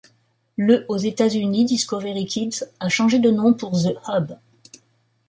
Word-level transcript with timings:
Le 0.57 0.83
aux 0.89 0.97
États-Unis, 0.97 1.63
Discovery 1.65 2.25
Kids 2.25 2.63
a 2.79 2.89
changé 2.89 3.19
de 3.19 3.29
nom 3.29 3.53
pour 3.53 3.73
The 3.73 3.95
Hub. 4.07 4.31